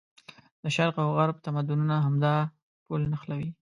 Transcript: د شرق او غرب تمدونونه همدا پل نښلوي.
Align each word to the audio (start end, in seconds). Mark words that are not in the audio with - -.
د 0.63 0.65
شرق 0.75 0.95
او 1.03 1.09
غرب 1.19 1.37
تمدونونه 1.45 1.95
همدا 2.05 2.33
پل 2.85 3.01
نښلوي. 3.11 3.49